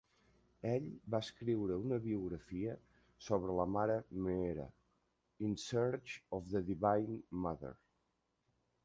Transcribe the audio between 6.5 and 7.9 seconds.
the Divine Mother".